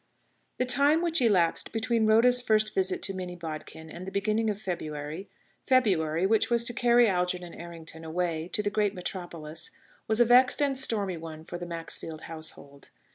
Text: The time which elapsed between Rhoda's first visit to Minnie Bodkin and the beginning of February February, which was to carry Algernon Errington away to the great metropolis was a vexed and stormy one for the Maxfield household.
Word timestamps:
The 0.57 0.65
time 0.65 1.03
which 1.03 1.21
elapsed 1.21 1.71
between 1.71 2.07
Rhoda's 2.07 2.41
first 2.41 2.73
visit 2.73 3.03
to 3.03 3.13
Minnie 3.13 3.35
Bodkin 3.35 3.87
and 3.91 4.07
the 4.07 4.11
beginning 4.11 4.49
of 4.49 4.59
February 4.59 5.29
February, 5.67 6.25
which 6.25 6.49
was 6.49 6.63
to 6.63 6.73
carry 6.73 7.07
Algernon 7.07 7.53
Errington 7.53 8.03
away 8.03 8.47
to 8.53 8.63
the 8.63 8.71
great 8.71 8.95
metropolis 8.95 9.69
was 10.07 10.19
a 10.19 10.25
vexed 10.25 10.59
and 10.59 10.75
stormy 10.75 11.17
one 11.17 11.43
for 11.45 11.59
the 11.59 11.67
Maxfield 11.67 12.21
household. 12.21 12.89